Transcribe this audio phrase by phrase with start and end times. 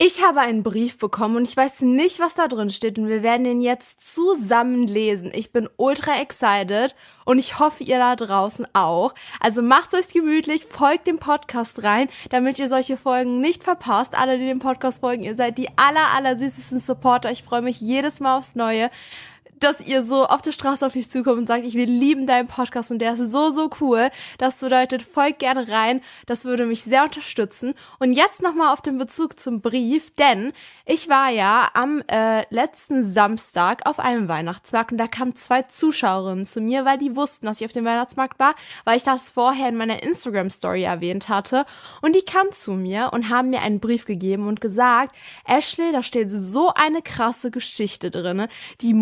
[0.00, 3.24] Ich habe einen Brief bekommen und ich weiß nicht, was da drin steht und wir
[3.24, 5.32] werden den jetzt zusammen lesen.
[5.34, 9.12] Ich bin ultra excited und ich hoffe, ihr da draußen auch.
[9.40, 14.16] Also macht's euch gemütlich, folgt dem Podcast rein, damit ihr solche Folgen nicht verpasst.
[14.16, 17.32] Alle, die dem Podcast folgen, ihr seid die aller, aller süßesten Supporter.
[17.32, 18.90] Ich freue mich jedes Mal aufs Neue
[19.60, 22.48] dass ihr so auf der Straße auf mich zukommt und sagt, ich will lieben deinen
[22.48, 24.10] Podcast und der ist so, so cool.
[24.38, 26.00] Das bedeutet, folgt gerne rein.
[26.26, 27.74] Das würde mich sehr unterstützen.
[27.98, 30.52] Und jetzt nochmal auf den Bezug zum Brief, denn
[30.84, 36.46] ich war ja am äh, letzten Samstag auf einem Weihnachtsmarkt und da kamen zwei Zuschauerinnen
[36.46, 39.68] zu mir, weil die wussten, dass ich auf dem Weihnachtsmarkt war, weil ich das vorher
[39.68, 41.64] in meiner Instagram-Story erwähnt hatte.
[42.02, 45.14] Und die kamen zu mir und haben mir einen Brief gegeben und gesagt,
[45.44, 48.48] Ashley, da steht so eine krasse Geschichte drinne,
[48.80, 48.94] die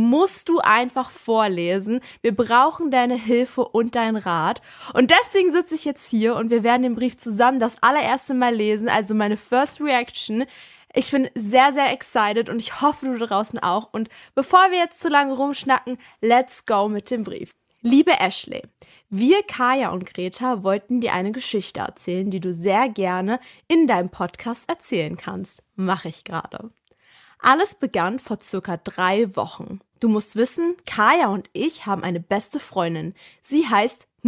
[0.48, 2.00] du einfach vorlesen.
[2.22, 4.62] Wir brauchen deine Hilfe und deinen Rat.
[4.94, 8.55] Und deswegen sitze ich jetzt hier und wir werden den Brief zusammen das allererste Mal
[8.55, 10.44] lesen, also meine First Reaction.
[10.94, 13.91] Ich bin sehr, sehr excited und ich hoffe, du draußen auch.
[13.92, 17.55] Und bevor wir jetzt zu lange rumschnacken, let's go mit dem Brief.
[17.83, 18.62] Liebe Ashley,
[19.10, 23.38] wir, Kaya und Greta, wollten dir eine Geschichte erzählen, die du sehr gerne
[23.69, 25.62] in deinem Podcast erzählen kannst.
[25.76, 26.71] Mache ich gerade.
[27.47, 29.79] Alles begann vor circa drei Wochen.
[30.01, 33.15] Du musst wissen, Kaya und ich haben eine beste Freundin.
[33.41, 34.09] Sie heißt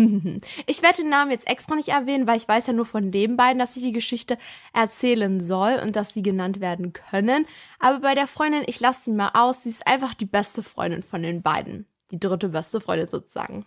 [0.66, 3.36] ich werde den Namen jetzt extra nicht erwähnen, weil ich weiß ja nur von den
[3.36, 4.38] beiden, dass ich die Geschichte
[4.72, 7.44] erzählen soll und dass sie genannt werden können.
[7.80, 11.02] Aber bei der Freundin, ich lasse sie mal aus, sie ist einfach die beste Freundin
[11.02, 11.88] von den beiden.
[12.12, 13.66] Die dritte beste Freundin sozusagen.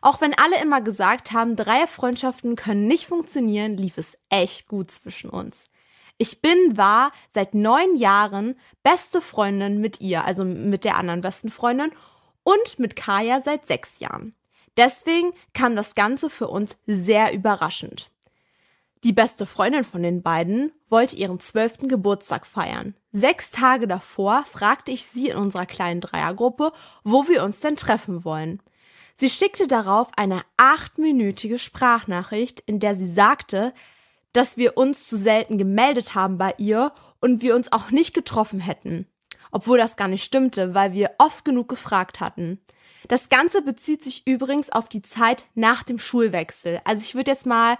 [0.00, 5.28] Auch wenn alle immer gesagt haben, Dreierfreundschaften können nicht funktionieren, lief es echt gut zwischen
[5.28, 5.64] uns.
[6.18, 11.50] Ich bin, war seit neun Jahren beste Freundin mit ihr, also mit der anderen besten
[11.50, 11.92] Freundin
[12.42, 14.34] und mit Kaya seit sechs Jahren.
[14.76, 18.10] Deswegen kam das Ganze für uns sehr überraschend.
[19.04, 22.94] Die beste Freundin von den beiden wollte ihren zwölften Geburtstag feiern.
[23.12, 26.72] Sechs Tage davor fragte ich sie in unserer kleinen Dreiergruppe,
[27.04, 28.60] wo wir uns denn treffen wollen.
[29.14, 33.72] Sie schickte darauf eine achtminütige Sprachnachricht, in der sie sagte,
[34.36, 38.60] dass wir uns zu selten gemeldet haben bei ihr und wir uns auch nicht getroffen
[38.60, 39.06] hätten.
[39.50, 42.60] Obwohl das gar nicht stimmte, weil wir oft genug gefragt hatten.
[43.08, 46.80] Das Ganze bezieht sich übrigens auf die Zeit nach dem Schulwechsel.
[46.84, 47.78] Also ich würde jetzt mal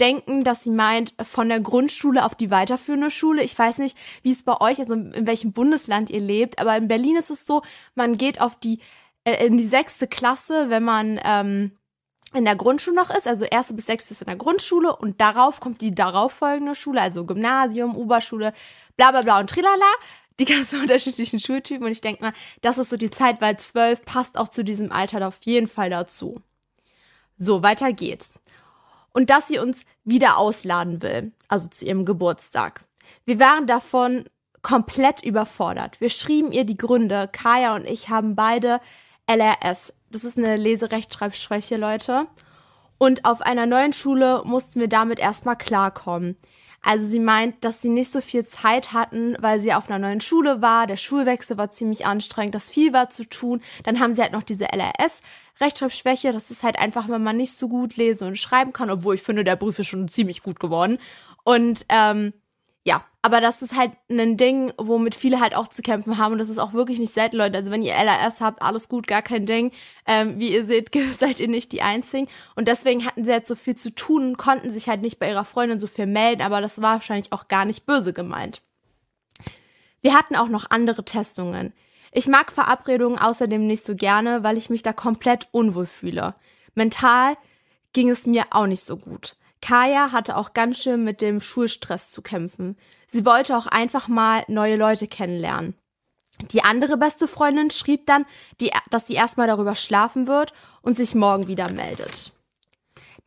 [0.00, 3.42] denken, dass sie meint, von der Grundschule auf die weiterführende Schule.
[3.42, 6.88] Ich weiß nicht, wie es bei euch, also in welchem Bundesland ihr lebt, aber in
[6.88, 7.62] Berlin ist es so,
[7.94, 8.78] man geht auf die,
[9.24, 11.72] äh, in die sechste Klasse, wenn man ähm,
[12.34, 15.60] in der Grundschule noch ist, also erste bis sechste ist in der Grundschule und darauf
[15.60, 18.52] kommt die darauffolgende Schule, also Gymnasium, Oberschule,
[18.96, 19.92] bla bla bla und trilala,
[20.38, 24.04] die ganzen unterschiedlichen Schultypen und ich denke mal, das ist so die Zeit, weil zwölf
[24.04, 26.40] passt auch zu diesem Alter auf jeden Fall dazu.
[27.36, 28.34] So, weiter geht's.
[29.12, 32.82] Und dass sie uns wieder ausladen will, also zu ihrem Geburtstag.
[33.24, 34.24] Wir waren davon
[34.62, 36.00] komplett überfordert.
[36.00, 37.28] Wir schrieben ihr die Gründe.
[37.32, 38.80] Kaya und ich haben beide
[39.26, 42.26] LRS, das ist eine Leserechtschreibschwäche, Leute.
[42.98, 46.36] Und auf einer neuen Schule mussten wir damit erstmal klarkommen.
[46.82, 50.20] Also sie meint, dass sie nicht so viel Zeit hatten, weil sie auf einer neuen
[50.20, 50.86] Schule war.
[50.86, 53.60] Der Schulwechsel war ziemlich anstrengend, das viel war zu tun.
[53.82, 55.22] Dann haben sie halt noch diese LRS.
[55.60, 59.16] Rechtschreibschwäche, das ist halt einfach, wenn man nicht so gut lesen und schreiben kann, obwohl
[59.16, 60.98] ich finde, der Brief ist schon ziemlich gut geworden.
[61.42, 62.32] Und ähm,
[62.84, 66.38] ja, aber das ist halt ein Ding, womit viele halt auch zu kämpfen haben und
[66.38, 67.58] das ist auch wirklich nicht selten, Leute.
[67.58, 69.72] Also wenn ihr LRS habt, alles gut, gar kein Ding.
[70.06, 73.54] Ähm, wie ihr seht, seid ihr nicht die Einzigen und deswegen hatten sie halt so
[73.54, 76.60] viel zu tun und konnten sich halt nicht bei ihrer Freundin so viel melden, aber
[76.60, 78.62] das war wahrscheinlich auch gar nicht böse gemeint.
[80.00, 81.72] Wir hatten auch noch andere Testungen.
[82.12, 86.34] Ich mag Verabredungen außerdem nicht so gerne, weil ich mich da komplett unwohl fühle.
[86.74, 87.36] Mental
[87.92, 89.36] ging es mir auch nicht so gut.
[89.60, 92.76] Kaya hatte auch ganz schön mit dem Schulstress zu kämpfen.
[93.06, 95.74] Sie wollte auch einfach mal neue Leute kennenlernen.
[96.52, 98.24] Die andere beste Freundin schrieb dann,
[98.60, 100.52] die, dass sie erstmal darüber schlafen wird
[100.82, 102.32] und sich morgen wieder meldet.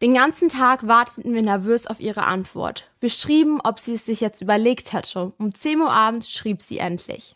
[0.02, 2.90] Den ganzen Tag warteten wir nervös auf ihre Antwort.
[3.00, 5.34] Wir schrieben, ob sie es sich jetzt überlegt hätte.
[5.38, 7.36] Um 10 Uhr abends schrieb sie endlich.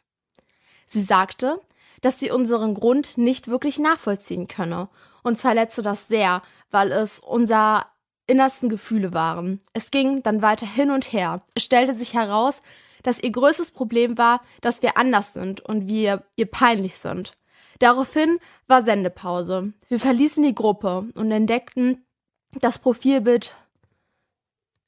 [0.88, 1.62] Sie sagte,
[2.02, 4.90] dass sie unseren Grund nicht wirklich nachvollziehen könne.
[5.22, 6.42] Uns verletzte das sehr,
[6.72, 7.86] weil es unser
[8.28, 9.62] innersten Gefühle waren.
[9.74, 11.42] Es ging dann weiter hin und her.
[11.54, 12.62] Es stellte sich heraus,
[13.04, 17.34] dass ihr größtes Problem war, dass wir anders sind und wir ihr peinlich sind.
[17.80, 19.74] Daraufhin war Sendepause.
[19.90, 22.06] Wir verließen die Gruppe und entdeckten
[22.52, 23.54] das Profilbild,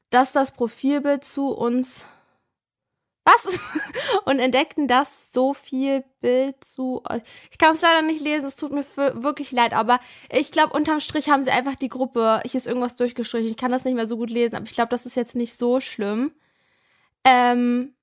[0.09, 2.05] dass das Profilbild zu uns
[3.27, 3.59] was?
[4.25, 7.03] Und entdeckten das so viel Bild zu.
[7.51, 9.99] Ich kann es leider nicht lesen, es tut mir wirklich leid, aber
[10.31, 13.71] ich glaube, unterm Strich haben sie einfach die Gruppe, ich ist irgendwas durchgestrichen, ich kann
[13.71, 16.31] das nicht mehr so gut lesen, aber ich glaube, das ist jetzt nicht so schlimm.
[17.25, 17.93] Ähm,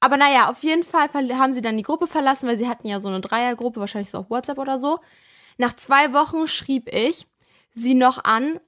[0.00, 3.00] aber naja, auf jeden Fall haben sie dann die Gruppe verlassen, weil sie hatten ja
[3.00, 5.00] so eine Dreiergruppe, wahrscheinlich so auf WhatsApp oder so.
[5.58, 7.26] Nach zwei Wochen schrieb ich
[7.72, 8.60] sie noch an.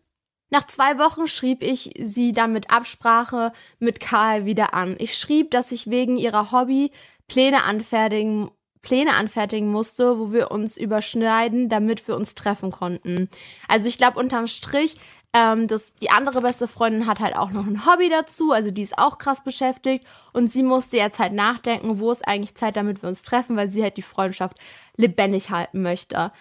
[0.51, 4.97] Nach zwei Wochen schrieb ich sie dann mit Absprache mit Karl wieder an.
[4.99, 6.91] Ich schrieb, dass ich wegen ihrer Hobby
[7.27, 8.51] Pläne anfertigen,
[8.81, 13.29] Pläne anfertigen musste, wo wir uns überschneiden, damit wir uns treffen konnten.
[13.69, 14.97] Also ich glaube, unterm Strich
[15.35, 18.81] ähm, das, die andere beste Freundin hat halt auch noch ein Hobby dazu, also die
[18.81, 23.03] ist auch krass beschäftigt und sie musste jetzt halt nachdenken, wo ist eigentlich Zeit, damit
[23.03, 24.57] wir uns treffen, weil sie halt die Freundschaft
[24.97, 26.33] lebendig halten möchte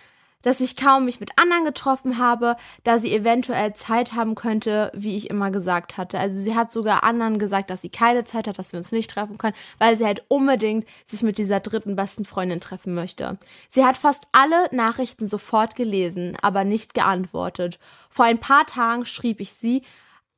[0.42, 5.16] dass ich kaum mich mit anderen getroffen habe, da sie eventuell Zeit haben könnte, wie
[5.16, 6.20] ich immer gesagt hatte.
[6.20, 9.12] Also sie hat sogar anderen gesagt, dass sie keine Zeit hat, dass wir uns nicht
[9.12, 13.38] treffen können, weil sie halt unbedingt sich mit dieser dritten besten Freundin treffen möchte.
[13.70, 17.80] Sie hat fast alle Nachrichten sofort gelesen, aber nicht geantwortet.
[18.10, 19.84] Vor ein paar Tagen schrieb ich sie,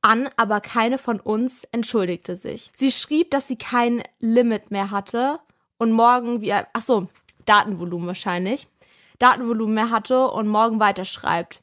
[0.02, 2.72] an, aber keine von uns entschuldigte sich.
[2.74, 5.40] Sie schrieb, dass sie kein Limit mehr hatte
[5.78, 7.08] und morgen wie, ach so,
[7.46, 8.68] Datenvolumen wahrscheinlich.
[9.20, 11.62] Datenvolumen mehr hatte und morgen weiterschreibt.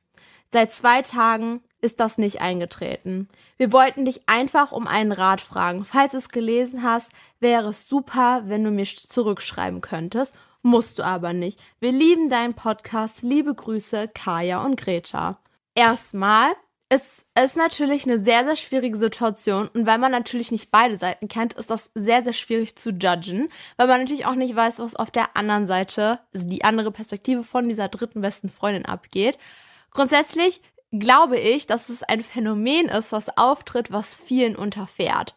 [0.53, 3.29] Seit zwei Tagen ist das nicht eingetreten.
[3.57, 5.85] Wir wollten dich einfach um einen Rat fragen.
[5.85, 10.35] Falls du es gelesen hast, wäre es super, wenn du mir zurückschreiben könntest.
[10.63, 11.63] Musst du aber nicht.
[11.81, 13.23] Wir lieben deinen Podcast.
[13.23, 15.39] Liebe Grüße, Kaya und Greta.
[15.75, 16.53] Erstmal
[16.89, 21.27] es ist natürlich eine sehr, sehr schwierige Situation und weil man natürlich nicht beide Seiten
[21.27, 24.95] kennt, ist das sehr, sehr schwierig zu judgen, weil man natürlich auch nicht weiß, was
[24.95, 29.37] auf der anderen Seite, also die andere Perspektive von dieser dritten besten Freundin abgeht.
[29.91, 30.61] Grundsätzlich
[30.93, 35.35] glaube ich, dass es ein Phänomen ist, was auftritt, was vielen unterfährt.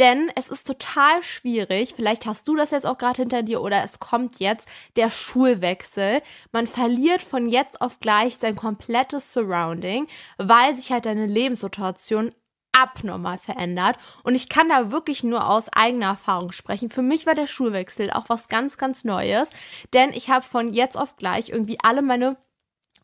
[0.00, 3.84] Denn es ist total schwierig, vielleicht hast du das jetzt auch gerade hinter dir oder
[3.84, 4.66] es kommt jetzt
[4.96, 6.22] der Schulwechsel.
[6.52, 10.08] Man verliert von jetzt auf gleich sein komplettes Surrounding,
[10.38, 12.34] weil sich halt deine Lebenssituation
[12.72, 13.98] abnormal verändert.
[14.22, 16.88] Und ich kann da wirklich nur aus eigener Erfahrung sprechen.
[16.88, 19.50] Für mich war der Schulwechsel auch was ganz, ganz Neues,
[19.92, 22.38] denn ich habe von jetzt auf gleich irgendwie alle meine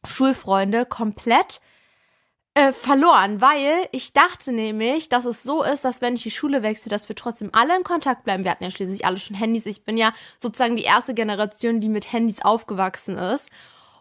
[0.03, 1.61] Schulfreunde komplett
[2.57, 6.63] äh, verloren, weil ich dachte nämlich, dass es so ist, dass wenn ich die Schule
[6.63, 8.45] wechsle, dass wir trotzdem alle in Kontakt bleiben.
[8.45, 9.67] Wir hatten ja schließlich alle schon Handys.
[9.67, 13.51] Ich bin ja sozusagen die erste Generation, die mit Handys aufgewachsen ist.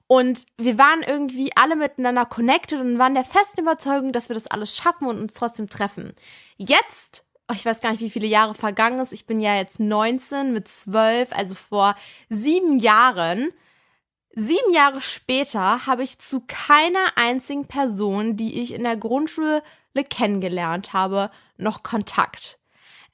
[0.08, 4.48] Und wir waren irgendwie alle miteinander connected und waren der festen Überzeugung, dass wir das
[4.48, 6.14] alles schaffen und uns trotzdem treffen.
[6.56, 9.12] Jetzt, oh, ich weiß gar nicht, wie viele Jahre vergangen ist.
[9.12, 11.96] Ich bin ja jetzt 19 mit 12, also vor
[12.30, 13.52] sieben Jahren
[14.38, 19.64] Sieben Jahre später habe ich zu keiner einzigen Person, die ich in der Grundschule
[20.10, 22.60] kennengelernt habe, noch Kontakt.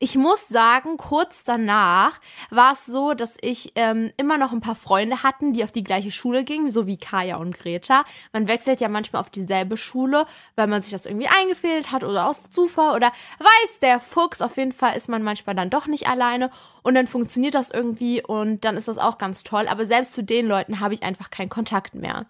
[0.03, 4.73] Ich muss sagen, kurz danach war es so, dass ich ähm, immer noch ein paar
[4.73, 8.03] Freunde hatten, die auf die gleiche Schule gingen, so wie Kaya und Greta.
[8.33, 12.27] Man wechselt ja manchmal auf dieselbe Schule, weil man sich das irgendwie eingefädelt hat oder
[12.27, 14.41] aus Zufall oder weiß der Fuchs.
[14.41, 16.49] Auf jeden Fall ist man manchmal dann doch nicht alleine
[16.81, 19.67] und dann funktioniert das irgendwie und dann ist das auch ganz toll.
[19.67, 22.25] Aber selbst zu den Leuten habe ich einfach keinen Kontakt mehr.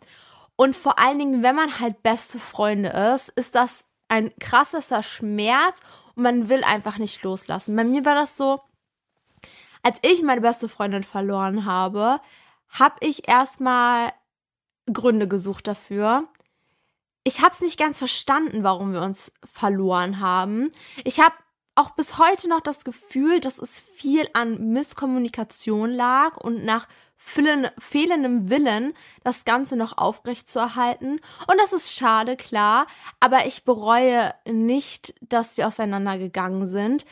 [0.57, 5.79] Und vor allen Dingen, wenn man halt beste Freunde ist, ist das ein krasser Schmerz
[6.15, 7.75] und man will einfach nicht loslassen.
[7.75, 8.59] Bei mir war das so,
[9.83, 12.19] als ich meine beste Freundin verloren habe,
[12.69, 14.11] habe ich erstmal
[14.91, 16.27] Gründe gesucht dafür.
[17.23, 20.71] Ich habe es nicht ganz verstanden, warum wir uns verloren haben.
[21.03, 21.35] Ich habe
[21.75, 26.87] auch bis heute noch das Gefühl, dass es viel an Misskommunikation lag und nach
[27.21, 31.19] fehlendem Willen, das Ganze noch aufrecht zu erhalten.
[31.47, 32.87] Und das ist schade, klar,
[33.19, 37.05] aber ich bereue nicht, dass wir auseinandergegangen sind.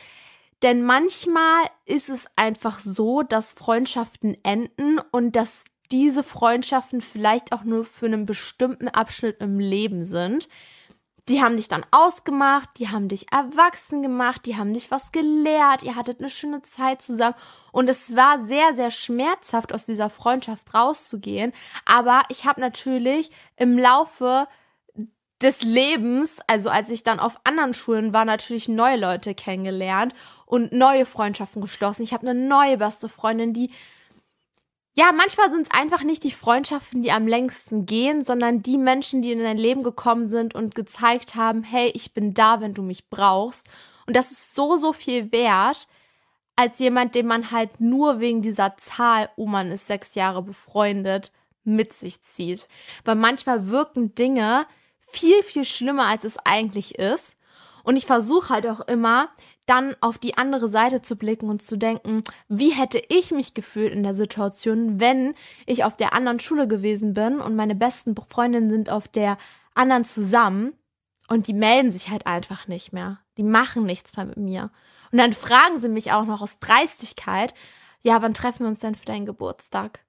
[0.62, 7.64] Denn manchmal ist es einfach so, dass Freundschaften enden und dass diese Freundschaften vielleicht auch
[7.64, 10.48] nur für einen bestimmten Abschnitt im Leben sind.
[11.28, 15.82] Die haben dich dann ausgemacht, die haben dich erwachsen gemacht, die haben dich was gelehrt,
[15.82, 17.34] ihr hattet eine schöne Zeit zusammen
[17.72, 21.52] und es war sehr, sehr schmerzhaft aus dieser Freundschaft rauszugehen.
[21.84, 24.48] Aber ich habe natürlich im Laufe
[25.42, 30.12] des Lebens, also als ich dann auf anderen Schulen war, natürlich neue Leute kennengelernt
[30.44, 32.02] und neue Freundschaften geschlossen.
[32.02, 33.70] Ich habe eine neue beste Freundin, die
[34.94, 39.22] ja, manchmal sind es einfach nicht die Freundschaften, die am längsten gehen, sondern die Menschen,
[39.22, 42.82] die in dein Leben gekommen sind und gezeigt haben, hey, ich bin da, wenn du
[42.82, 43.68] mich brauchst.
[44.06, 45.86] Und das ist so, so viel wert,
[46.56, 51.32] als jemand, den man halt nur wegen dieser Zahl, oh man ist sechs Jahre befreundet,
[51.64, 52.68] mit sich zieht.
[53.04, 54.66] Weil manchmal wirken Dinge
[54.98, 57.36] viel, viel schlimmer, als es eigentlich ist.
[57.82, 59.30] Und ich versuche halt auch immer,
[59.70, 63.92] dann auf die andere Seite zu blicken und zu denken, wie hätte ich mich gefühlt
[63.92, 65.34] in der Situation, wenn
[65.64, 69.38] ich auf der anderen Schule gewesen bin und meine besten Freundinnen sind auf der
[69.74, 70.72] anderen zusammen
[71.28, 73.20] und die melden sich halt einfach nicht mehr.
[73.38, 74.72] Die machen nichts mehr mit mir.
[75.12, 77.54] Und dann fragen sie mich auch noch aus Dreistigkeit,
[78.02, 80.04] ja, wann treffen wir uns denn für deinen Geburtstag?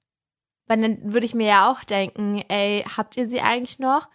[0.65, 4.07] Weil dann würde ich mir ja auch denken, ey, habt ihr sie eigentlich noch?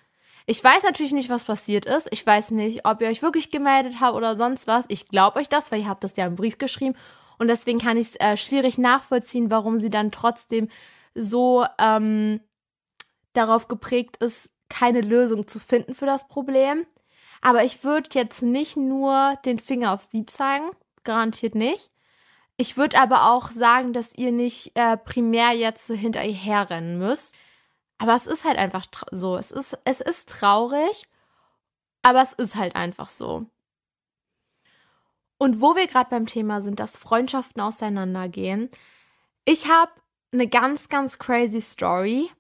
[0.49, 2.09] Ich weiß natürlich nicht, was passiert ist.
[2.13, 4.85] Ich weiß nicht, ob ihr euch wirklich gemeldet habt oder sonst was.
[4.89, 6.97] Ich glaube euch das, weil ihr habt das ja im Brief geschrieben.
[7.39, 10.69] Und deswegen kann ich es äh, schwierig nachvollziehen, warum sie dann trotzdem
[11.15, 12.41] so ähm,
[13.33, 16.87] darauf geprägt ist, keine Lösung zu finden für das Problem.
[17.43, 20.71] Aber ich würde jetzt nicht nur den Finger auf sie zeigen,
[21.05, 21.91] garantiert nicht.
[22.57, 27.35] Ich würde aber auch sagen, dass ihr nicht äh, primär jetzt hinter ihr herrennen müsst.
[27.99, 29.37] Aber es ist halt einfach so.
[29.37, 31.05] Es ist, es ist traurig,
[32.03, 33.47] aber es ist halt einfach so.
[35.39, 38.71] Und wo wir gerade beim Thema sind, dass Freundschaften auseinandergehen.
[39.45, 39.93] Ich habe
[40.33, 42.31] eine ganz, ganz crazy Story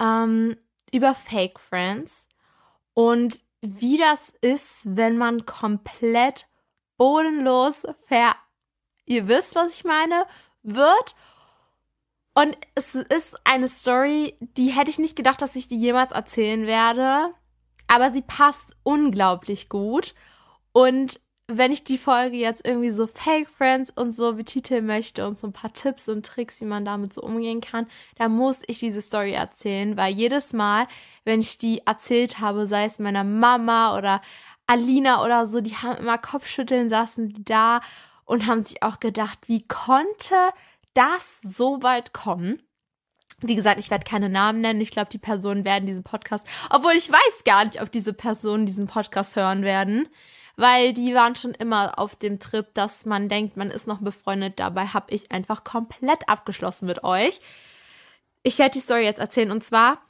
[0.00, 0.56] ähm,
[0.92, 2.28] über Fake Friends
[2.94, 6.46] und wie das ist, wenn man komplett
[6.96, 8.36] bodenlos ver,
[9.04, 10.26] ihr wisst, was ich meine,
[10.62, 11.14] wird
[12.38, 16.68] und es ist eine Story, die hätte ich nicht gedacht, dass ich die jemals erzählen
[16.68, 17.34] werde.
[17.88, 20.14] Aber sie passt unglaublich gut.
[20.70, 21.18] Und
[21.48, 25.48] wenn ich die Folge jetzt irgendwie so Fake Friends und so betiteln möchte und so
[25.48, 29.02] ein paar Tipps und Tricks, wie man damit so umgehen kann, dann muss ich diese
[29.02, 30.86] Story erzählen, weil jedes Mal,
[31.24, 34.22] wenn ich die erzählt habe, sei es meiner Mama oder
[34.68, 37.80] Alina oder so, die haben immer Kopfschütteln, saßen die da
[38.26, 40.36] und haben sich auch gedacht, wie konnte
[40.98, 42.60] das so weit kommen.
[43.40, 44.80] Wie gesagt, ich werde keine Namen nennen.
[44.80, 48.66] Ich glaube, die Personen werden diesen Podcast, obwohl ich weiß gar nicht, ob diese Personen
[48.66, 50.08] diesen Podcast hören werden,
[50.56, 54.58] weil die waren schon immer auf dem Trip, dass man denkt, man ist noch befreundet.
[54.58, 57.40] Dabei habe ich einfach komplett abgeschlossen mit euch.
[58.42, 60.02] Ich werde die Story jetzt erzählen und zwar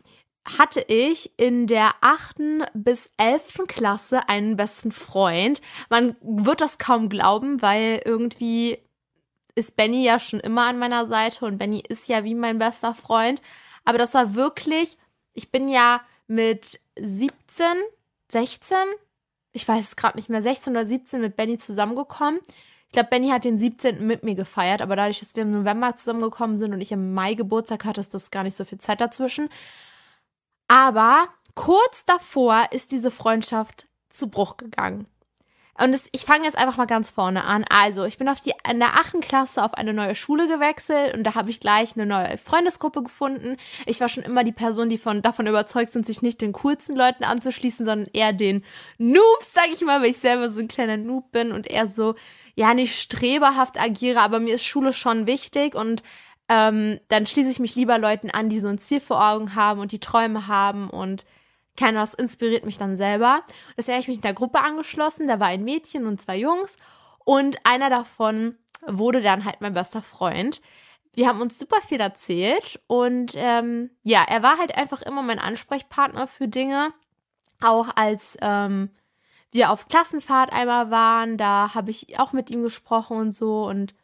[0.59, 5.61] hatte ich in der achten bis elften Klasse einen besten Freund.
[5.91, 8.79] Man wird das kaum glauben, weil irgendwie
[9.59, 12.95] ist Benny ja schon immer an meiner Seite und Benny ist ja wie mein bester
[12.95, 13.43] Freund.
[13.85, 14.97] Aber das war wirklich,
[15.35, 17.67] ich bin ja mit 17,
[18.31, 18.77] 16,
[19.53, 22.41] ich weiß es gerade nicht mehr, 16 oder 17 mit Benny zusammengekommen.
[22.87, 24.07] Ich glaube, Benny hat den 17.
[24.07, 27.35] mit mir gefeiert, aber dadurch, dass wir im November zusammengekommen sind und ich im Mai
[27.35, 29.49] Geburtstag hatte, ist das gar nicht so viel Zeit dazwischen.
[30.69, 35.07] Aber kurz davor ist diese Freundschaft zu Bruch gegangen.
[35.81, 37.65] Und das, ich fange jetzt einfach mal ganz vorne an.
[37.71, 41.25] Also, ich bin auf die, in der achten Klasse auf eine neue Schule gewechselt und
[41.25, 43.57] da habe ich gleich eine neue Freundesgruppe gefunden.
[43.87, 46.97] Ich war schon immer die Person, die von, davon überzeugt sind, sich nicht den coolsten
[46.97, 48.65] Leuten anzuschließen, sondern eher den
[48.99, 52.17] Noobs, sag ich mal, weil ich selber so ein kleiner Noob bin und eher so,
[52.57, 56.03] ja, nicht streberhaft agiere, aber mir ist Schule schon wichtig und
[56.49, 59.81] ähm, dann schließe ich mich lieber Leuten an, die so ein Ziel vor Augen haben
[59.81, 61.25] und die Träume haben und
[61.81, 63.43] was inspiriert mich dann selber.
[63.77, 65.29] Deswegen habe ich mich in der Gruppe angeschlossen.
[65.29, 66.77] Da war ein Mädchen und zwei Jungs.
[67.25, 68.57] Und einer davon
[68.87, 70.61] wurde dann halt mein bester Freund.
[71.15, 75.41] Wir haben uns super viel erzählt und ähm, ja, er war halt einfach immer mein
[75.41, 76.93] Ansprechpartner für Dinge.
[77.61, 78.91] Auch als ähm,
[79.51, 83.67] wir auf Klassenfahrt einmal waren, da habe ich auch mit ihm gesprochen und so.
[83.67, 83.95] Und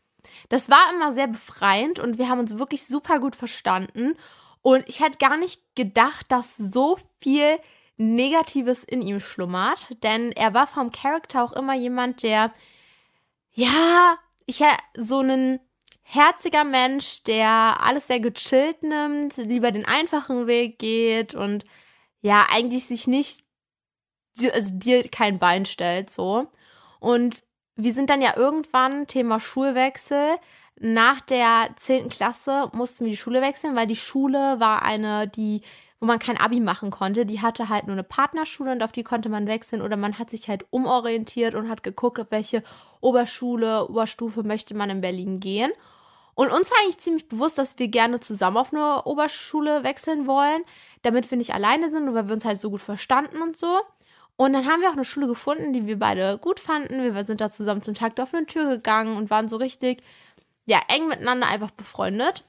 [0.49, 4.17] das war immer sehr befreiend und wir haben uns wirklich super gut verstanden.
[4.65, 7.59] Und ich hätte gar nicht gedacht, dass so viel
[7.99, 12.51] Negatives in ihm schlummert, denn er war vom Charakter auch immer jemand, der,
[13.53, 14.17] ja,
[14.47, 14.65] ich
[14.97, 15.61] so ein
[16.01, 21.67] herziger Mensch, der alles sehr gechillt nimmt, lieber den einfachen Weg geht und
[22.23, 23.45] ja, eigentlich sich nicht,
[24.51, 26.47] also dir kein Bein stellt, so.
[27.01, 27.43] Und
[27.77, 30.39] wir sind dann ja irgendwann, Thema Schulwechsel,
[30.81, 32.09] nach der 10.
[32.09, 35.63] Klasse mussten wir die Schule wechseln, weil die Schule war eine, die,
[36.01, 37.25] wo man kein Abi machen konnte.
[37.27, 40.31] Die hatte halt nur eine Partnerschule und auf die konnte man wechseln oder man hat
[40.31, 42.63] sich halt umorientiert und hat geguckt, auf welche
[43.01, 45.73] Oberschule, Oberstufe möchte man in Berlin gehen.
[46.35, 50.63] Und uns war eigentlich ziemlich bewusst, dass wir gerne zusammen auf eine Oberschule wechseln wollen,
[51.03, 53.81] damit wir nicht alleine sind und weil wir uns halt so gut verstanden und so.
[54.37, 57.15] Und dann haben wir auch eine Schule gefunden, die wir beide gut fanden.
[57.15, 60.03] Wir sind da zusammen zum Tag der offenen Tür gegangen und waren so richtig,
[60.67, 62.45] ja, eng miteinander einfach befreundet.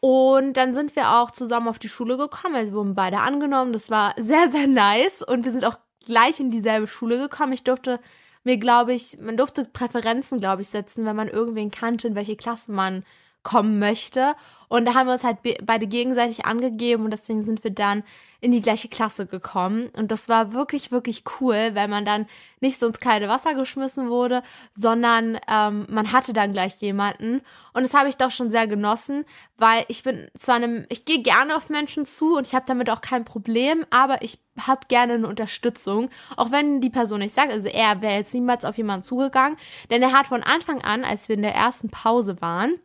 [0.00, 2.54] Und dann sind wir auch zusammen auf die Schule gekommen.
[2.54, 3.72] Also wir wurden beide angenommen.
[3.72, 5.22] Das war sehr, sehr nice.
[5.22, 7.52] Und wir sind auch gleich in dieselbe Schule gekommen.
[7.52, 7.98] Ich durfte
[8.44, 12.36] mir, glaube ich, man durfte Präferenzen, glaube ich, setzen, wenn man irgendwen kannte, in welche
[12.36, 13.04] Klasse man
[13.46, 14.34] kommen möchte.
[14.68, 18.02] Und da haben wir uns halt beide gegenseitig angegeben und deswegen sind wir dann
[18.40, 19.88] in die gleiche Klasse gekommen.
[19.96, 22.26] Und das war wirklich, wirklich cool, weil man dann
[22.60, 24.42] nicht so ins kalte Wasser geschmissen wurde,
[24.74, 27.40] sondern ähm, man hatte dann gleich jemanden.
[27.72, 29.24] Und das habe ich doch schon sehr genossen,
[29.58, 32.90] weil ich bin zwar einem, ich gehe gerne auf Menschen zu und ich habe damit
[32.90, 37.52] auch kein Problem, aber ich habe gerne eine Unterstützung, auch wenn die Person nicht sagt,
[37.52, 39.56] also er wäre jetzt niemals auf jemanden zugegangen,
[39.90, 42.80] denn er hat von Anfang an, als wir in der ersten Pause waren,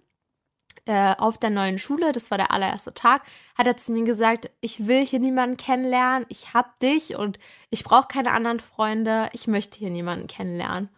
[0.85, 3.23] äh, auf der neuen Schule, das war der allererste Tag,
[3.57, 7.83] hat er zu mir gesagt, ich will hier niemanden kennenlernen, ich hab dich und ich
[7.83, 10.89] brauche keine anderen Freunde, ich möchte hier niemanden kennenlernen.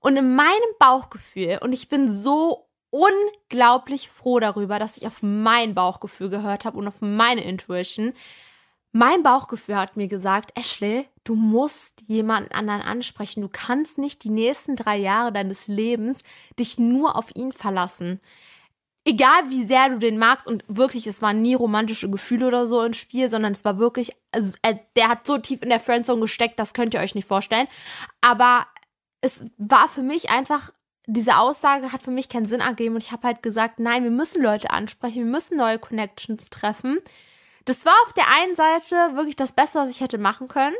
[0.00, 5.74] Und in meinem Bauchgefühl, und ich bin so unglaublich froh darüber, dass ich auf mein
[5.74, 8.12] Bauchgefühl gehört habe und auf meine Intuition.
[8.92, 13.40] Mein Bauchgefühl hat mir gesagt, Ashley, du musst jemanden anderen ansprechen.
[13.40, 16.22] Du kannst nicht die nächsten drei Jahre deines Lebens
[16.58, 18.20] dich nur auf ihn verlassen
[19.04, 22.82] egal wie sehr du den magst und wirklich, es waren nie romantische Gefühle oder so
[22.82, 26.20] ins Spiel, sondern es war wirklich, also äh, der hat so tief in der Friendzone
[26.20, 27.68] gesteckt, das könnt ihr euch nicht vorstellen.
[28.20, 28.66] Aber
[29.20, 30.72] es war für mich einfach,
[31.06, 34.10] diese Aussage hat für mich keinen Sinn ergeben und ich habe halt gesagt, nein, wir
[34.10, 36.98] müssen Leute ansprechen, wir müssen neue Connections treffen.
[37.64, 40.76] Das war auf der einen Seite wirklich das Beste, was ich hätte machen können,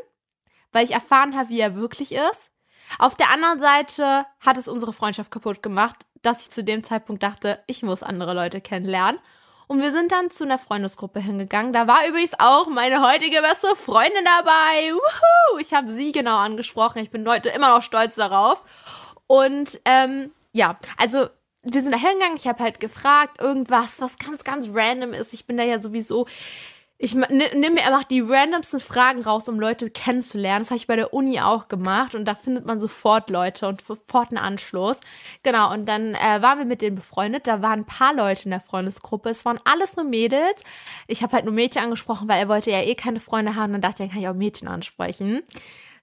[0.71, 2.51] weil ich erfahren habe, wie er wirklich ist.
[2.99, 7.21] Auf der anderen Seite hat es unsere Freundschaft kaputt gemacht, dass ich zu dem Zeitpunkt
[7.21, 9.19] dachte, ich muss andere Leute kennenlernen.
[9.67, 11.73] Und wir sind dann zu einer Freundesgruppe hingegangen.
[11.73, 14.93] Da war übrigens auch meine heutige beste Freundin dabei.
[14.93, 15.59] Woohoo!
[15.59, 16.99] Ich habe sie genau angesprochen.
[16.99, 18.63] Ich bin heute immer noch stolz darauf.
[19.27, 21.27] Und ähm, ja, also
[21.63, 22.37] wir sind da hingegangen.
[22.37, 25.33] Ich habe halt gefragt, irgendwas, was ganz, ganz random ist.
[25.33, 26.27] Ich bin da ja sowieso
[27.03, 30.61] ich nehme mir einfach die randomsten Fragen raus, um Leute kennenzulernen.
[30.61, 33.81] Das habe ich bei der Uni auch gemacht und da findet man sofort Leute und
[33.81, 35.01] sofort einen Anschluss.
[35.43, 37.45] Genau, und dann äh, waren wir mit denen befreundet.
[37.45, 39.31] Da waren ein paar Leute in der Freundesgruppe.
[39.31, 40.63] Es waren alles nur Mädels.
[41.07, 43.73] Ich habe halt nur Mädchen angesprochen, weil er wollte ja eh keine Freunde haben.
[43.73, 45.43] Und dann dachte ich, dann kann ich auch Mädchen ansprechen.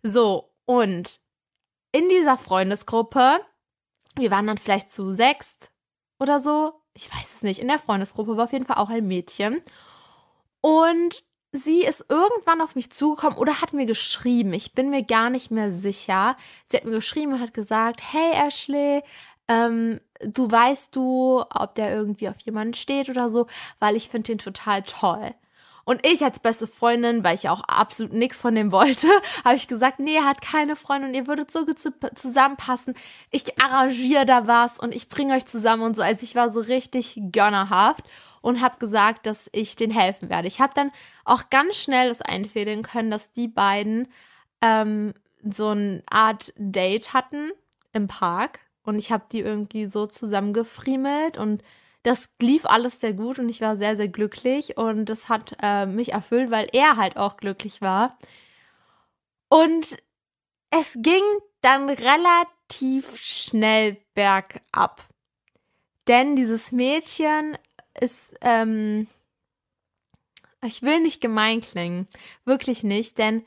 [0.03, 1.19] So, und
[1.93, 3.41] in dieser Freundesgruppe,
[4.17, 5.73] wir waren dann vielleicht zu sechst
[6.19, 6.75] oder so.
[6.93, 7.59] Ich weiß es nicht.
[7.59, 9.63] In der Freundesgruppe war auf jeden Fall auch ein Mädchen.
[10.61, 14.53] Und sie ist irgendwann auf mich zugekommen oder hat mir geschrieben.
[14.53, 16.37] Ich bin mir gar nicht mehr sicher.
[16.65, 19.03] Sie hat mir geschrieben und hat gesagt, hey Ashley,
[19.49, 23.47] ähm, du weißt du, ob der irgendwie auf jemanden steht oder so,
[23.81, 25.35] weil ich finde den total toll.
[25.85, 29.09] Und ich als beste Freundin, weil ich ja auch absolut nichts von dem wollte,
[29.45, 31.81] habe ich gesagt, nee, er hat keine Freundin, ihr würdet so gut
[32.15, 32.95] zusammenpassen.
[33.31, 36.03] Ich arrangiere da was und ich bringe euch zusammen und so.
[36.03, 38.05] Also ich war so richtig gönnerhaft
[38.41, 40.49] und habe gesagt, dass ich denen helfen werde.
[40.49, 40.91] Ich habe dann
[41.25, 44.09] auch ganz schnell das einfädeln können, dass die beiden
[44.63, 47.51] ähm, so eine Art Date hatten
[47.93, 51.63] im Park und ich habe die irgendwie so zusammengefriemelt und
[52.03, 55.85] das lief alles sehr gut und ich war sehr, sehr glücklich und das hat äh,
[55.87, 58.19] mich erfüllt, weil er halt auch glücklich war.
[59.51, 59.99] Und
[60.71, 61.23] es ging
[61.61, 65.09] dann relativ schnell bergab.
[66.09, 67.59] Denn dieses Mädchen
[67.99, 69.07] ist, ähm,
[70.65, 72.07] ich will nicht gemein klingen,
[72.45, 73.45] wirklich nicht, denn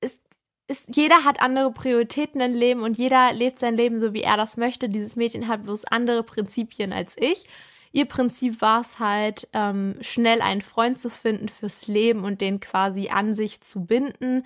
[0.00, 0.20] es
[0.68, 4.36] ist, jeder hat andere Prioritäten im Leben und jeder lebt sein Leben so, wie er
[4.36, 4.88] das möchte.
[4.88, 7.44] Dieses Mädchen hat bloß andere Prinzipien als ich.
[7.92, 12.60] Ihr Prinzip war es halt, ähm, schnell einen Freund zu finden fürs Leben und den
[12.60, 14.44] quasi an sich zu binden,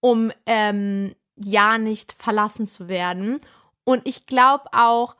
[0.00, 3.38] um ähm, ja nicht verlassen zu werden.
[3.84, 5.16] Und ich glaube auch,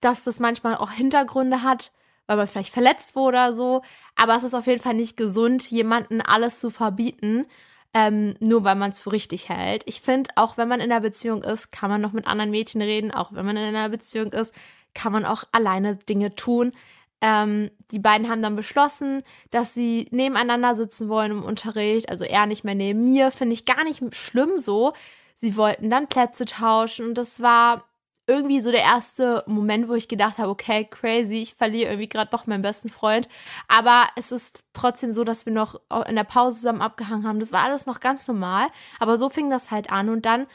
[0.00, 1.92] dass das manchmal auch Hintergründe hat,
[2.32, 3.82] weil man vielleicht verletzt wurde oder so.
[4.16, 7.46] Aber es ist auf jeden Fall nicht gesund, jemanden alles zu verbieten,
[7.94, 9.82] ähm, nur weil man es für richtig hält.
[9.86, 12.82] Ich finde, auch wenn man in einer Beziehung ist, kann man noch mit anderen Mädchen
[12.82, 13.10] reden.
[13.10, 14.54] Auch wenn man in einer Beziehung ist,
[14.94, 16.72] kann man auch alleine Dinge tun.
[17.20, 22.10] Ähm, die beiden haben dann beschlossen, dass sie nebeneinander sitzen wollen im Unterricht.
[22.10, 24.92] Also er nicht mehr neben mir, finde ich gar nicht schlimm so.
[25.36, 27.84] Sie wollten dann Plätze tauschen und das war
[28.26, 32.30] irgendwie so der erste Moment, wo ich gedacht habe, okay, crazy, ich verliere irgendwie gerade
[32.30, 33.28] doch meinen besten Freund.
[33.68, 37.40] Aber es ist trotzdem so, dass wir noch in der Pause zusammen abgehangen haben.
[37.40, 38.68] Das war alles noch ganz normal.
[39.00, 40.08] Aber so fing das halt an.
[40.08, 40.46] Und dann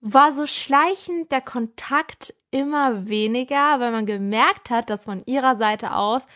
[0.00, 5.94] war so schleichend der Kontakt immer weniger, weil man gemerkt hat, dass von ihrer Seite
[5.94, 6.26] aus,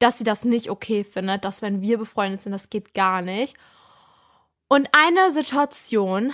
[0.00, 3.56] dass sie das nicht okay findet, dass wenn wir befreundet sind, das geht gar nicht.
[4.68, 6.32] Und eine Situation,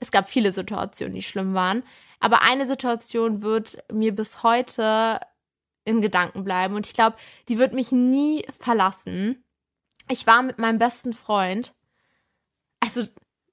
[0.00, 1.82] es gab viele Situationen, die schlimm waren,
[2.20, 5.20] aber eine Situation wird mir bis heute
[5.84, 7.16] in Gedanken bleiben und ich glaube,
[7.48, 9.44] die wird mich nie verlassen.
[10.10, 11.74] Ich war mit meinem besten Freund,
[12.80, 13.04] also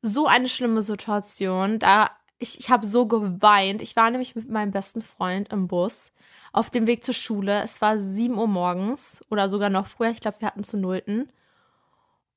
[0.02, 3.82] so eine schlimme Situation, da ich, ich habe so geweint.
[3.82, 6.12] Ich war nämlich mit meinem besten Freund im Bus
[6.52, 7.64] auf dem Weg zur Schule.
[7.64, 10.10] Es war 7 Uhr morgens oder sogar noch früher.
[10.10, 11.32] Ich glaube, wir hatten zu Nullten.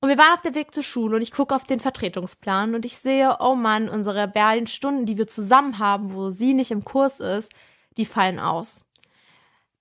[0.01, 2.85] Und wir waren auf dem Weg zur Schule und ich gucke auf den Vertretungsplan und
[2.85, 6.85] ich sehe, oh Mann, unsere beiden Stunden, die wir zusammen haben, wo sie nicht im
[6.85, 7.53] Kurs ist,
[7.97, 8.85] die fallen aus.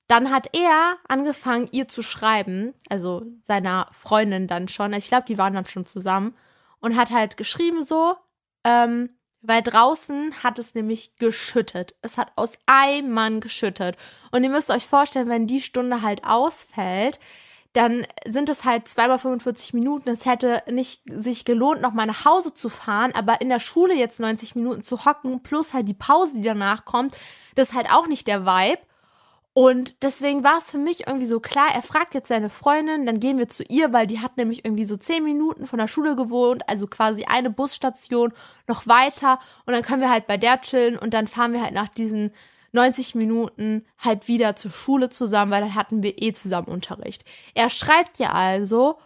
[0.07, 4.93] Dann hat er angefangen, ihr zu schreiben, also seiner Freundin dann schon.
[4.93, 6.33] Ich glaube, die waren dann schon zusammen
[6.79, 8.15] und hat halt geschrieben so,
[8.63, 9.09] ähm,
[9.41, 11.93] weil draußen hat es nämlich geschüttet.
[12.01, 13.97] Es hat aus Eimern geschüttet.
[14.31, 17.19] Und ihr müsst euch vorstellen, wenn die Stunde halt ausfällt,
[17.73, 20.09] dann sind es halt zweimal 45 Minuten.
[20.09, 23.93] Es hätte nicht sich gelohnt, noch mal nach Hause zu fahren, aber in der Schule
[23.93, 27.15] jetzt 90 Minuten zu hocken, plus halt die Pause, die danach kommt,
[27.55, 28.81] das ist halt auch nicht der Vibe.
[29.53, 33.19] Und deswegen war es für mich irgendwie so klar, er fragt jetzt seine Freundin, dann
[33.19, 36.15] gehen wir zu ihr, weil die hat nämlich irgendwie so 10 Minuten von der Schule
[36.15, 38.33] gewohnt, also quasi eine Busstation
[38.67, 39.39] noch weiter.
[39.65, 42.33] Und dann können wir halt bei der chillen und dann fahren wir halt nach diesen
[42.71, 47.23] 90 Minuten halt wieder zur Schule zusammen, weil dann hatten wir eh zusammen Unterricht.
[47.53, 48.97] Er schreibt ja also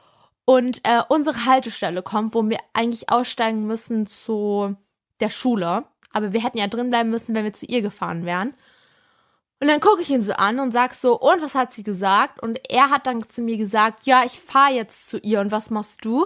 [0.46, 4.76] und äh, unsere Haltestelle kommt, wo wir eigentlich aussteigen müssen zu
[5.20, 5.86] der Schule.
[6.14, 8.54] Aber wir hätten ja drin bleiben müssen, wenn wir zu ihr gefahren wären.
[9.62, 12.42] Und dann gucke ich ihn so an und sag so, und was hat sie gesagt?
[12.42, 15.40] Und er hat dann zu mir gesagt, ja, ich fahre jetzt zu ihr.
[15.40, 16.26] Und was machst du?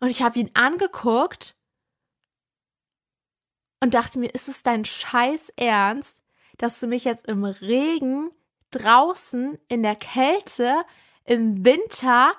[0.00, 1.56] Und ich habe ihn angeguckt
[3.80, 6.22] und dachte mir, ist es dein scheiß Ernst,
[6.58, 8.30] dass du mich jetzt im Regen
[8.70, 10.84] draußen in der Kälte
[11.24, 12.34] im Winter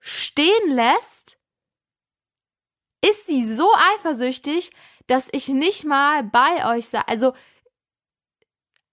[0.00, 1.38] stehen lässt?
[3.04, 4.70] Ist sie so eifersüchtig,
[5.06, 7.00] dass ich nicht mal bei euch sei?
[7.06, 7.34] Also,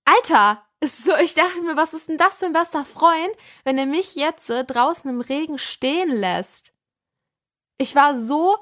[0.06, 3.78] Alter, ist so, ich dachte mir, was ist denn das für ein bester Freund, wenn
[3.78, 6.72] er mich jetzt äh, draußen im Regen stehen lässt?
[7.78, 8.58] Ich war so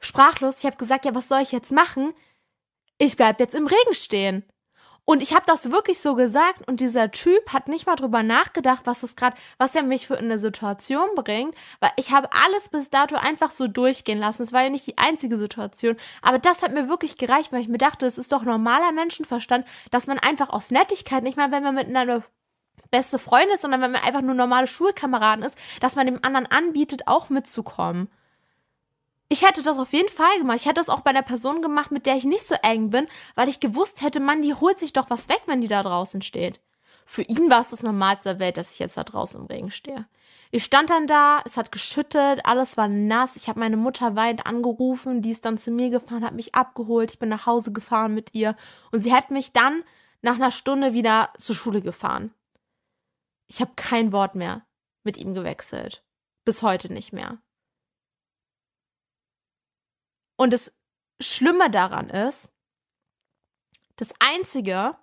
[0.00, 0.58] sprachlos.
[0.58, 2.12] Ich habe gesagt, ja, was soll ich jetzt machen?
[2.98, 4.44] Ich bleib jetzt im Regen stehen.
[5.06, 8.86] Und ich habe das wirklich so gesagt und dieser Typ hat nicht mal drüber nachgedacht,
[8.86, 12.88] was das gerade, was er mich für eine Situation bringt, weil ich habe alles bis
[12.88, 14.42] dato einfach so durchgehen lassen.
[14.42, 17.68] Es war ja nicht die einzige Situation, aber das hat mir wirklich gereicht, weil ich
[17.68, 21.62] mir dachte, es ist doch normaler Menschenverstand, dass man einfach aus Nettigkeit, nicht mal wenn
[21.62, 22.22] man miteinander
[22.90, 26.46] beste Freund ist, sondern wenn man einfach nur normale Schulkameraden ist, dass man dem anderen
[26.46, 28.08] anbietet, auch mitzukommen.
[29.28, 30.58] Ich hätte das auf jeden Fall gemacht.
[30.60, 33.08] Ich hätte das auch bei einer Person gemacht, mit der ich nicht so eng bin,
[33.34, 36.22] weil ich gewusst hätte, Mann, die holt sich doch was weg, wenn die da draußen
[36.22, 36.60] steht.
[37.06, 39.70] Für ihn war es das Normalste der Welt, dass ich jetzt da draußen im Regen
[39.70, 40.06] stehe.
[40.50, 43.34] Ich stand dann da, es hat geschüttet, alles war nass.
[43.34, 47.10] Ich habe meine Mutter weinend angerufen, die ist dann zu mir gefahren, hat mich abgeholt.
[47.10, 48.56] Ich bin nach Hause gefahren mit ihr
[48.92, 49.82] und sie hat mich dann
[50.22, 52.32] nach einer Stunde wieder zur Schule gefahren.
[53.46, 54.66] Ich habe kein Wort mehr
[55.04, 56.04] mit ihm gewechselt.
[56.44, 57.42] Bis heute nicht mehr.
[60.36, 60.76] Und das
[61.20, 62.52] Schlimme daran ist,
[63.96, 64.96] das Einzige,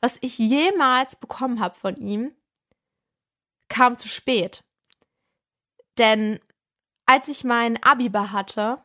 [0.00, 2.34] was ich jemals bekommen habe von ihm,
[3.68, 4.64] kam zu spät.
[5.98, 6.40] Denn
[7.06, 8.82] als ich mein Abiba hatte,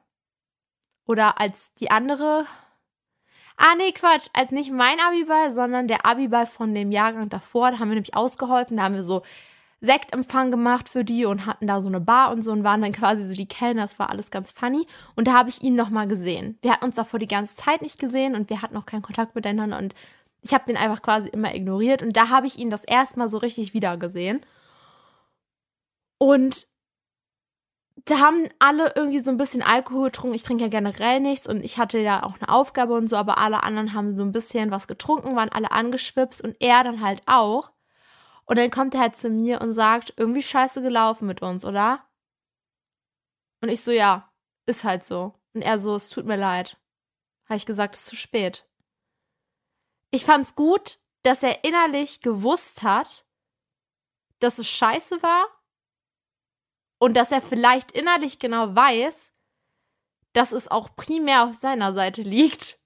[1.06, 2.46] oder als die andere,
[3.58, 4.28] Ah, nee, Quatsch.
[4.34, 7.72] Also nicht mein Abiball, sondern der Abiball von dem Jahrgang davor.
[7.72, 8.78] Da haben wir nämlich ausgeholfen.
[8.78, 9.22] Da haben wir so
[9.82, 12.94] Sektempfang gemacht für die und hatten da so eine Bar und so und waren dann
[12.94, 13.82] quasi so die Kellner.
[13.82, 14.88] Das war alles ganz funny.
[15.16, 16.58] Und da habe ich ihn nochmal gesehen.
[16.62, 19.36] Wir hatten uns davor die ganze Zeit nicht gesehen und wir hatten auch keinen Kontakt
[19.36, 19.94] miteinander und
[20.42, 22.02] ich habe den einfach quasi immer ignoriert.
[22.02, 24.46] Und da habe ich ihn das erste Mal so richtig wieder gesehen.
[26.18, 26.68] Und
[27.96, 30.36] da haben alle irgendwie so ein bisschen Alkohol getrunken.
[30.36, 33.38] Ich trinke ja generell nichts und ich hatte ja auch eine Aufgabe und so, aber
[33.38, 37.22] alle anderen haben so ein bisschen was getrunken, waren alle angeschwipst und er dann halt
[37.28, 37.72] auch.
[38.46, 42.04] Und dann kommt er halt zu mir und sagt, irgendwie scheiße gelaufen mit uns, oder?
[43.62, 44.30] Und ich so, ja,
[44.66, 45.34] ist halt so.
[45.54, 46.78] Und er so, es tut mir leid.
[47.46, 48.68] Habe ich gesagt, es ist zu spät.
[50.12, 53.26] Ich fand's gut, dass er innerlich gewusst hat,
[54.40, 55.46] dass es scheiße war
[57.04, 59.34] und dass er vielleicht innerlich genau weiß,
[60.32, 62.80] dass es auch primär auf seiner Seite liegt.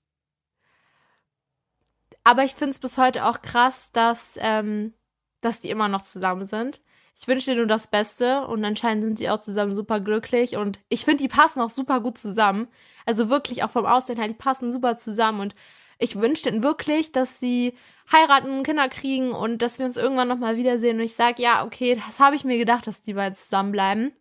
[2.24, 4.96] Aber ich finde es bis heute auch krass, dass, ähm,
[5.42, 6.82] dass die immer noch zusammen sind.
[7.14, 10.80] Ich wünsche dir nur das Beste und anscheinend sind sie auch zusammen super glücklich und
[10.90, 12.70] ich finde, die passen auch super gut zusammen.
[13.06, 15.56] Also wirklich auch vom Aussehen her, die passen super zusammen und
[16.00, 17.74] ich wünsche denen wirklich, dass sie
[18.12, 20.98] heiraten, Kinder kriegen und dass wir uns irgendwann nochmal wiedersehen.
[20.98, 24.14] Und ich sage, ja, okay, das habe ich mir gedacht, dass die beiden zusammenbleiben.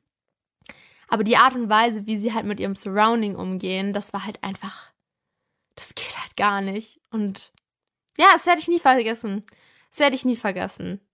[1.09, 4.43] Aber die Art und Weise, wie sie halt mit ihrem Surrounding umgehen, das war halt
[4.43, 4.93] einfach,
[5.77, 7.01] das geht halt gar nicht.
[7.11, 7.53] Und
[8.19, 9.45] ja, das werde ich nie vergessen.
[9.91, 11.06] Das werde ich nie vergessen.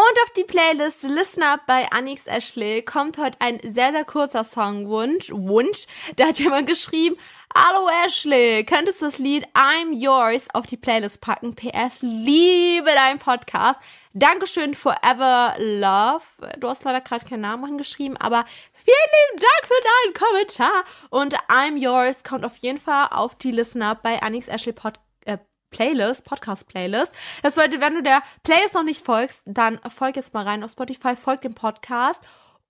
[0.00, 4.44] Und auf die Playlist Listen Up bei Anix Ashley kommt heute ein sehr, sehr kurzer
[4.44, 5.30] Songwunsch.
[5.30, 5.86] Wunsch.
[6.16, 7.18] Da hat jemand geschrieben,
[7.54, 11.54] Hallo Ashley, könntest du das Lied I'm Yours auf die Playlist packen?
[11.54, 13.78] PS, liebe deinen Podcast.
[14.14, 16.24] Dankeschön Forever Love.
[16.58, 20.84] Du hast leider gerade keinen Namen hingeschrieben, aber vielen lieben Dank für deinen Kommentar.
[21.10, 25.09] Und I'm Yours kommt auf jeden Fall auf die Listen Up bei Anix Ashley Podcast
[25.70, 27.12] Playlist, Podcast-Playlist.
[27.42, 30.72] Das bedeutet, wenn du der Playlist noch nicht folgst, dann folg jetzt mal rein auf
[30.72, 32.20] Spotify, folg dem Podcast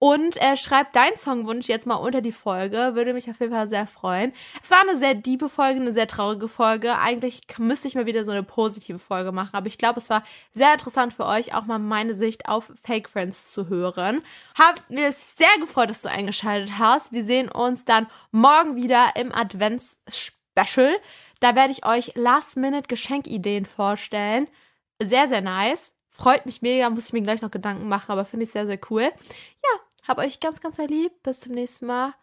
[0.00, 2.94] und äh, schreib deinen Songwunsch jetzt mal unter die Folge.
[2.94, 4.32] Würde mich auf jeden Fall sehr freuen.
[4.62, 6.98] Es war eine sehr diebe Folge, eine sehr traurige Folge.
[6.98, 10.24] Eigentlich müsste ich mal wieder so eine positive Folge machen, aber ich glaube, es war
[10.54, 14.22] sehr interessant für euch, auch mal meine Sicht auf Fake Friends zu hören.
[14.58, 17.12] Hab mir sehr gefreut, dass du eingeschaltet hast.
[17.12, 19.32] Wir sehen uns dann morgen wieder im
[20.60, 20.96] Advents-Special.
[21.40, 24.48] Da werde ich euch Last-Minute-Geschenkideen vorstellen.
[25.02, 25.94] Sehr, sehr nice.
[26.08, 28.78] Freut mich mega, muss ich mir gleich noch Gedanken machen, aber finde ich sehr, sehr
[28.90, 29.02] cool.
[29.02, 31.12] Ja, hab euch ganz, ganz lieb.
[31.22, 32.14] Bis zum nächsten Mal.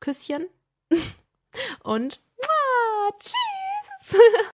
[0.00, 0.46] Küsschen.
[1.82, 2.20] Und
[3.20, 4.20] tschüss.